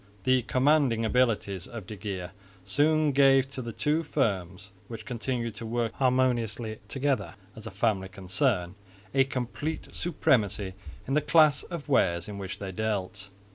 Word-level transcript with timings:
The 0.23 0.41
commanding 0.41 1.05
abilities 1.05 1.67
of 1.67 1.85
de 1.85 1.95
Geer 1.95 2.31
soon 2.65 3.11
gave 3.11 3.47
to 3.51 3.61
the 3.61 3.71
two 3.71 4.01
firms, 4.01 4.71
which 4.87 5.05
continued 5.05 5.53
to 5.57 5.65
work 5.67 5.93
harmoniously 5.93 6.79
together 6.87 7.35
as 7.55 7.67
a 7.67 7.69
family 7.69 8.09
concern, 8.09 8.73
a 9.13 9.25
complete 9.25 9.93
supremacy 9.93 10.73
in 11.07 11.13
the 11.13 11.21
class 11.21 11.61
of 11.61 11.87
wares 11.87 12.27
in 12.27 12.39
which 12.39 12.57
they 12.57 12.71
dealt. 12.71 13.29